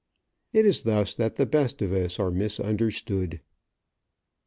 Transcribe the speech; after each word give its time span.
It 0.51 0.65
is 0.65 0.81
thus 0.81 1.13
that 1.13 1.35
the 1.35 1.45
best 1.45 1.79
of 1.83 1.91
us 1.91 2.17
are 2.19 2.31
misunderstood. 2.31 3.39